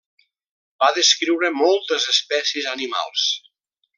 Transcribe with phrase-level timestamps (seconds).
[0.83, 3.31] Va descriure moltes espècies animals.